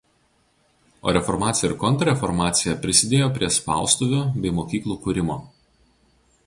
O 1.09 1.13
Reformacija 1.17 1.67
ir 1.69 1.75
Kontrreformacija 1.83 2.75
prisidėjo 2.87 3.29
prie 3.37 3.51
spaustuvių 3.59 4.27
bei 4.47 4.55
mokyklų 4.61 4.99
kūrimo. 5.07 5.39